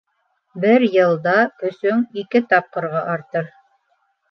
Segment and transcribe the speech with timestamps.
[0.63, 3.55] Бер йылда көсөң ике тапҡырға артыр.